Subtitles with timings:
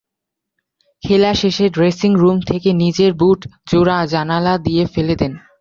[1.03, 5.33] খেলা শেষে dressing room থেকে নিজের বুট জোড়া জানালা দিয়ে ফেলে দেন।